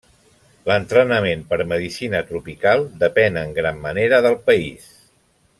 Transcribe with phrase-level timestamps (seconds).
[0.69, 4.93] L'entrenament per Medicina Tropical depèn en gran manera del país.